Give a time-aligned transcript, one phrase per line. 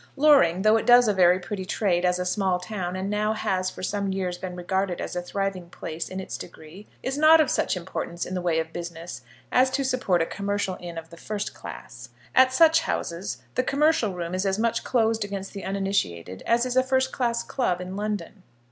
[0.15, 3.69] Loring, though it does a very pretty trade as a small town, and now has
[3.69, 7.51] for some years been regarded as a thriving place in its degree, is not of
[7.51, 11.17] such importance in the way of business as to support a commercial inn of the
[11.17, 12.09] first class.
[12.33, 16.75] At such houses the commercial room is as much closed against the uninitiated as is
[16.75, 18.41] a first class club in London.